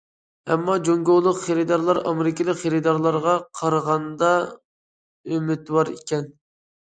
ئەمما 0.53 0.75
جۇڭگولۇق 0.87 1.35
خېرىدارلار 1.41 1.99
ئامېرىكىلىق 2.11 2.57
خېرىدارلارغا 2.61 3.35
قارىغاندا 3.61 4.31
ئۈمىدۋار 5.37 5.93
ئىكەن. 5.95 6.27